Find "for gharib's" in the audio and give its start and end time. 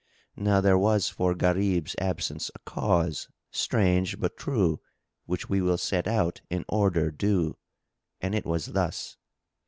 1.09-1.95